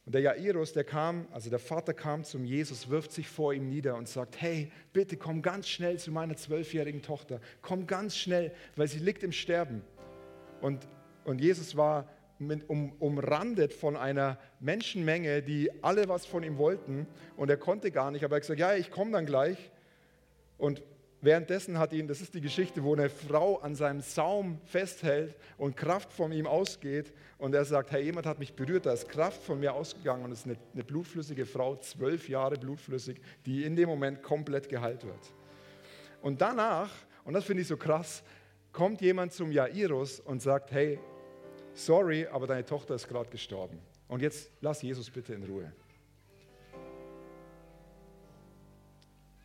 [0.05, 3.69] Und der Jairus, der kam, also der Vater kam zum Jesus, wirft sich vor ihm
[3.69, 7.39] nieder und sagt, hey, bitte komm ganz schnell zu meiner zwölfjährigen Tochter.
[7.61, 9.81] Komm ganz schnell, weil sie liegt im Sterben.
[10.59, 10.87] Und,
[11.23, 17.07] und Jesus war mit, um, umrandet von einer Menschenmenge, die alle was von ihm wollten
[17.37, 19.71] und er konnte gar nicht, aber er hat gesagt, ja, ich komme dann gleich.
[20.57, 20.81] Und
[21.23, 25.75] währenddessen hat ihn, das ist die Geschichte, wo eine Frau an seinem Saum festhält und
[25.75, 29.41] Kraft von ihm ausgeht und er sagt, hey, jemand hat mich berührt, da ist Kraft
[29.41, 33.75] von mir ausgegangen und es ist eine, eine blutflüssige Frau, zwölf Jahre blutflüssig, die in
[33.75, 35.33] dem Moment komplett geheilt wird.
[36.21, 36.91] Und danach,
[37.23, 38.21] und das finde ich so krass,
[38.71, 40.99] kommt jemand zum Jairus und sagt, hey,
[41.73, 43.79] sorry, aber deine Tochter ist gerade gestorben.
[44.07, 45.71] Und jetzt lass Jesus bitte in Ruhe.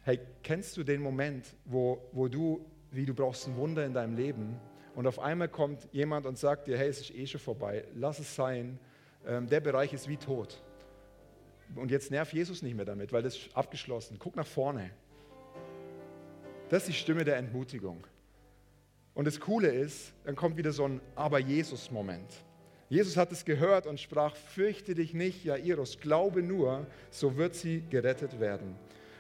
[0.09, 4.17] Hey, kennst du den Moment, wo, wo du, wie du brauchst ein Wunder in deinem
[4.17, 4.59] Leben
[4.95, 8.19] und auf einmal kommt jemand und sagt dir, hey, es ist eh schon vorbei, lass
[8.19, 8.79] es sein,
[9.27, 10.63] ähm, der Bereich ist wie tot.
[11.75, 14.17] Und jetzt nervt Jesus nicht mehr damit, weil das ist abgeschlossen.
[14.19, 14.89] Guck nach vorne.
[16.71, 18.07] Das ist die Stimme der Entmutigung.
[19.13, 22.33] Und das Coole ist, dann kommt wieder so ein Aber Jesus-Moment.
[22.89, 27.83] Jesus hat es gehört und sprach, fürchte dich nicht, Jairus, glaube nur, so wird sie
[27.91, 28.75] gerettet werden.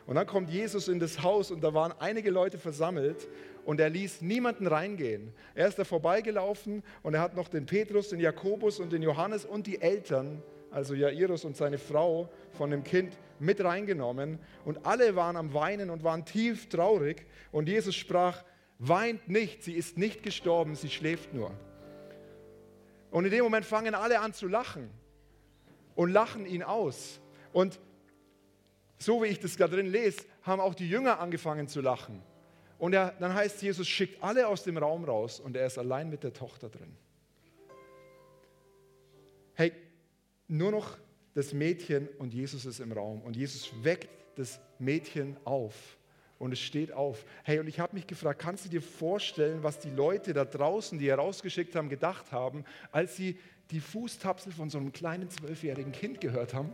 [0.09, 3.29] Und dann kommt Jesus in das Haus und da waren einige Leute versammelt
[3.66, 5.35] und er ließ niemanden reingehen.
[5.55, 9.44] Er ist da vorbeigelaufen und er hat noch den Petrus, den Jakobus und den Johannes
[9.44, 14.38] und die Eltern, also Jairus und seine Frau von dem Kind, mit reingenommen.
[14.64, 17.27] Und alle waren am Weinen und waren tief traurig.
[17.53, 18.44] Und Jesus sprach,
[18.79, 21.51] weint nicht, sie ist nicht gestorben, sie schläft nur.
[23.11, 24.88] Und in dem Moment fangen alle an zu lachen
[25.97, 27.21] und lachen ihn aus.
[27.53, 27.79] Und
[28.98, 32.22] so wie ich das da drin lese, haben auch die Jünger angefangen zu lachen.
[32.78, 36.11] Und er, dann heißt Jesus schickt alle aus dem Raum raus und er ist allein
[36.11, 36.96] mit der Tochter drin.
[39.54, 39.72] Hey,
[40.46, 40.96] nur noch
[41.34, 45.74] das Mädchen und Jesus ist im Raum und Jesus weckt das Mädchen auf
[46.38, 47.24] und es steht auf.
[47.42, 50.98] Hey, und ich habe mich gefragt, kannst du dir vorstellen, was die Leute da draußen,
[50.98, 53.38] die herausgeschickt haben, gedacht haben, als sie
[53.70, 56.72] die Fußtapsel von so einem kleinen zwölfjährigen Kind gehört haben?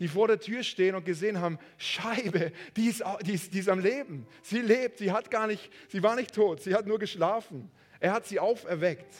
[0.00, 3.68] Die vor der Tür stehen und gesehen haben, Scheibe, die ist, die, ist, die ist
[3.68, 4.26] am Leben.
[4.42, 7.70] Sie lebt, sie hat gar nicht, sie war nicht tot, sie hat nur geschlafen.
[8.00, 9.12] Er hat sie auferweckt.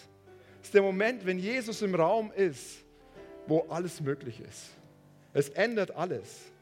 [0.59, 2.85] Das ist der Moment, wenn Jesus im Raum ist,
[3.47, 4.71] wo alles möglich ist.
[5.33, 6.53] Es ändert alles.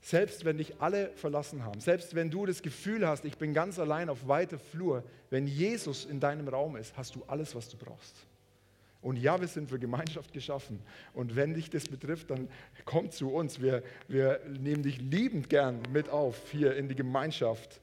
[0.00, 3.78] Selbst wenn dich alle verlassen haben, selbst wenn du das Gefühl hast, ich bin ganz
[3.78, 7.76] allein auf weiter Flur, wenn Jesus in deinem Raum ist, hast du alles, was du
[7.76, 8.26] brauchst.
[9.02, 10.80] Und ja, wir sind für Gemeinschaft geschaffen.
[11.12, 12.48] Und wenn dich das betrifft, dann
[12.84, 13.60] komm zu uns.
[13.60, 17.80] Wir, wir nehmen dich liebend gern mit auf hier in die Gemeinschaft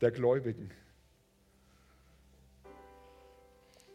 [0.00, 0.70] der Gläubigen.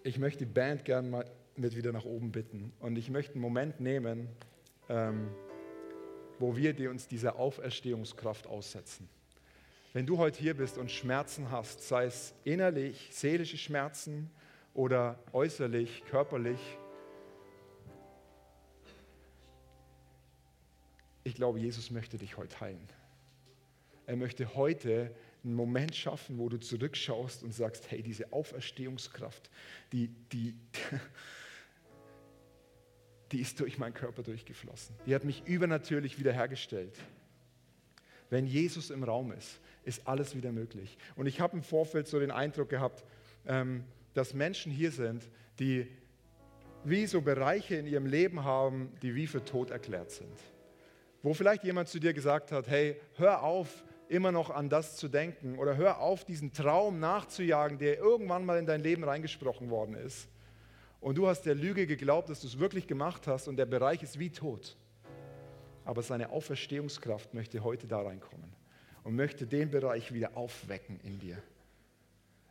[0.04, 2.74] Ich möchte die Band gern mal mit wieder nach oben bitten.
[2.80, 4.28] Und ich möchte einen Moment nehmen.
[4.90, 5.30] Ähm,
[6.40, 9.10] wo wir dir uns dieser Auferstehungskraft aussetzen.
[9.94, 14.30] Wenn du heute hier bist und Schmerzen hast, sei es innerlich, seelische Schmerzen
[14.78, 16.60] oder äußerlich, körperlich,
[21.24, 22.88] ich glaube, Jesus möchte dich heute heilen.
[24.06, 29.50] Er möchte heute einen Moment schaffen, wo du zurückschaust und sagst, hey, diese Auferstehungskraft,
[29.92, 30.54] die, die,
[33.32, 34.96] die ist durch meinen Körper durchgeflossen.
[35.08, 37.00] Die hat mich übernatürlich wiederhergestellt.
[38.30, 41.00] Wenn Jesus im Raum ist, ist alles wieder möglich.
[41.16, 43.04] Und ich habe im Vorfeld so den Eindruck gehabt,
[43.48, 45.88] ähm, dass Menschen hier sind, die
[46.84, 50.38] wie so Bereiche in ihrem Leben haben, die wie für tot erklärt sind.
[51.22, 55.08] Wo vielleicht jemand zu dir gesagt hat, hey, hör auf, immer noch an das zu
[55.08, 59.96] denken oder hör auf, diesen Traum nachzujagen, der irgendwann mal in dein Leben reingesprochen worden
[59.96, 60.30] ist.
[61.00, 64.02] Und du hast der Lüge geglaubt, dass du es wirklich gemacht hast und der Bereich
[64.04, 64.78] ist wie tot.
[65.86, 68.54] Aber seine Auferstehungskraft möchte heute da reinkommen
[69.04, 71.38] und möchte den Bereich wieder aufwecken in dir.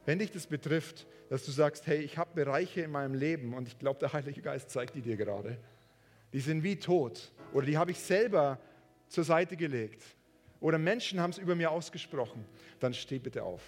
[0.07, 3.66] Wenn dich das betrifft, dass du sagst, hey, ich habe Bereiche in meinem Leben und
[3.66, 5.59] ich glaube, der Heilige Geist zeigt die dir gerade,
[6.33, 8.61] die sind wie tot oder die habe ich selber
[9.09, 10.05] zur Seite gelegt
[10.61, 12.45] oder Menschen haben es über mir ausgesprochen,
[12.79, 13.62] dann steh bitte auf.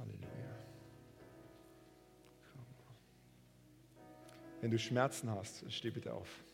[0.00, 0.28] Halleluja.
[4.60, 6.45] Wenn du Schmerzen hast, steh bitte auf.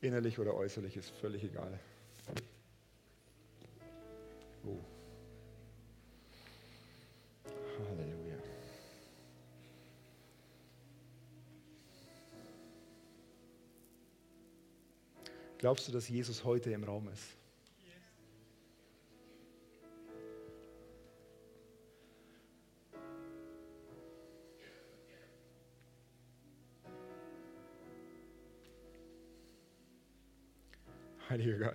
[0.00, 1.78] Innerlich oder äußerlich ist völlig egal.
[4.64, 4.78] Oh.
[7.78, 8.36] Halleluja.
[15.58, 17.36] Glaubst du, dass Jesus heute im Raum ist?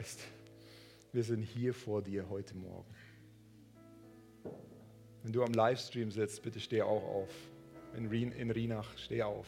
[0.04, 0.20] Geist,
[1.14, 2.94] wir sind hier vor dir heute Morgen.
[5.24, 7.30] Wenn du am Livestream sitzt, bitte steh auch auf.
[7.96, 9.48] In, Rienach, steh auf.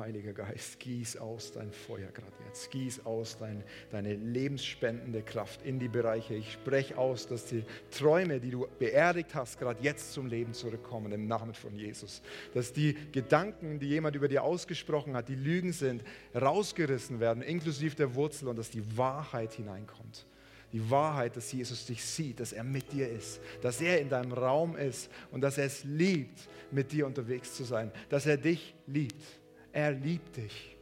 [0.00, 2.70] Heiliger Geist, gieß aus dein Feuer gerade jetzt.
[2.70, 6.34] Gieß aus dein, deine lebensspendende Kraft in die Bereiche.
[6.34, 11.12] Ich spreche aus, dass die Träume, die du beerdigt hast, gerade jetzt zum Leben zurückkommen
[11.12, 12.22] im Namen von Jesus.
[12.54, 16.02] Dass die Gedanken, die jemand über dir ausgesprochen hat, die Lügen sind,
[16.34, 20.26] rausgerissen werden, inklusive der Wurzel und dass die Wahrheit hineinkommt
[20.72, 24.32] die Wahrheit, dass Jesus dich sieht, dass er mit dir ist, dass er in deinem
[24.32, 28.74] Raum ist und dass er es liebt, mit dir unterwegs zu sein, dass er dich
[28.86, 29.39] liebt.
[29.72, 30.76] Er liebt dich.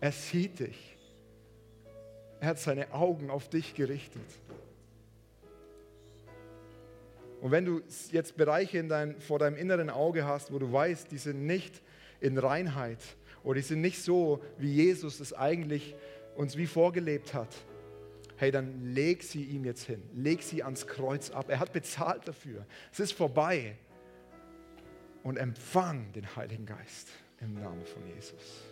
[0.00, 0.96] Er sieht dich.
[2.40, 4.22] Er hat seine Augen auf dich gerichtet.
[7.42, 11.10] Und wenn du jetzt Bereiche in dein, vor deinem inneren Auge hast, wo du weißt,
[11.10, 11.82] die sind nicht
[12.20, 12.98] in Reinheit
[13.42, 15.94] oder die sind nicht so, wie Jesus es eigentlich
[16.36, 17.54] uns wie vorgelebt hat,
[18.36, 20.02] hey, dann leg sie ihm jetzt hin.
[20.14, 21.46] Leg sie ans Kreuz ab.
[21.48, 22.64] Er hat bezahlt dafür.
[22.90, 23.76] Es ist vorbei.
[25.22, 27.08] Und empfang den Heiligen Geist
[27.40, 28.64] im Namen von Jesus.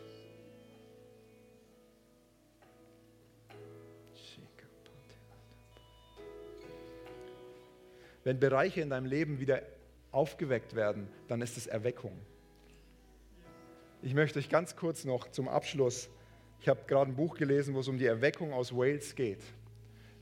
[8.24, 9.62] Wenn Bereiche in deinem Leben wieder
[10.10, 12.12] aufgeweckt werden, dann ist es Erweckung.
[14.02, 16.10] Ich möchte euch ganz kurz noch zum Abschluss,
[16.60, 19.40] ich habe gerade ein Buch gelesen, wo es um die Erweckung aus Wales geht.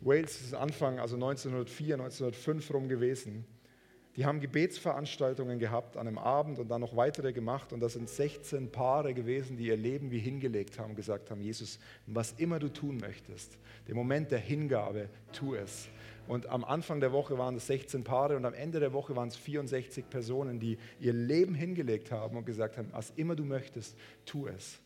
[0.02, 3.44] Wales ist Anfang, also 1904, 1905 rum gewesen.
[4.16, 7.74] Die haben Gebetsveranstaltungen gehabt an einem Abend und dann noch weitere gemacht.
[7.74, 11.78] Und das sind 16 Paare gewesen, die ihr Leben wie hingelegt haben, gesagt haben, Jesus,
[12.06, 15.88] was immer du tun möchtest, der Moment der Hingabe, tu es.
[16.28, 19.28] Und am Anfang der Woche waren es 16 Paare und am Ende der Woche waren
[19.28, 23.96] es 64 Personen, die ihr Leben hingelegt haben und gesagt haben, was immer du möchtest,
[24.24, 24.80] tu es.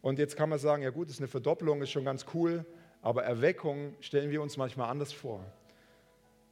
[0.00, 2.64] Und jetzt kann man sagen, ja gut, ist eine Verdoppelung, ist schon ganz cool,
[3.02, 5.44] aber Erweckung stellen wir uns manchmal anders vor.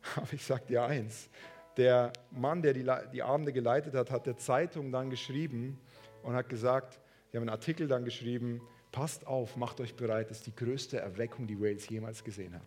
[0.16, 1.30] Aber ich sage dir eins,
[1.76, 5.78] der Mann, der die, die Abende geleitet hat, hat der Zeitung dann geschrieben
[6.22, 7.00] und hat gesagt,
[7.32, 10.98] die haben einen Artikel dann geschrieben, passt auf, macht euch bereit, das ist die größte
[10.98, 12.66] Erweckung, die Wales jemals gesehen hat.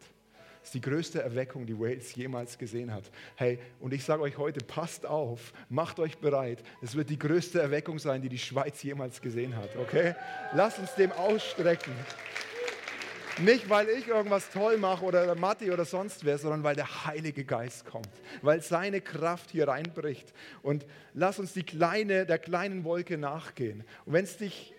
[0.66, 3.04] Das ist die größte Erweckung, die Wales jemals gesehen hat.
[3.36, 6.64] Hey, und ich sage euch heute, passt auf, macht euch bereit.
[6.82, 9.76] Es wird die größte Erweckung sein, die die Schweiz jemals gesehen hat.
[9.76, 10.16] Okay?
[10.54, 11.94] Lasst uns dem ausstrecken.
[13.40, 17.44] Nicht, weil ich irgendwas toll mache oder Matti oder sonst wer, sondern weil der Heilige
[17.44, 18.10] Geist kommt,
[18.42, 20.34] weil seine Kraft hier reinbricht.
[20.62, 23.84] Und lass uns die kleine, der kleinen Wolke nachgehen.
[24.06, 24.74] Und wenn es dich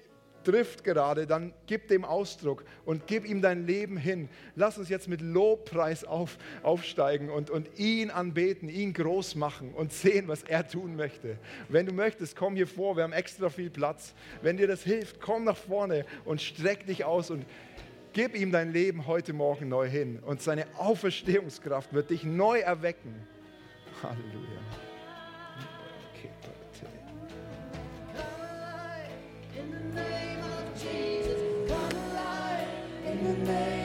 [0.47, 4.29] trifft gerade, dann gib dem Ausdruck und gib ihm dein Leben hin.
[4.55, 9.93] Lass uns jetzt mit Lobpreis auf, aufsteigen und, und ihn anbeten, ihn groß machen und
[9.93, 11.37] sehen, was er tun möchte.
[11.69, 14.15] Wenn du möchtest, komm hier vor, wir haben extra viel Platz.
[14.41, 17.45] Wenn dir das hilft, komm nach vorne und streck dich aus und
[18.17, 23.15] Gib ihm dein Leben heute Morgen neu hin und seine Auferstehungskraft wird dich neu erwecken.
[24.03, 24.63] Halleluja.
[33.37, 33.76] Name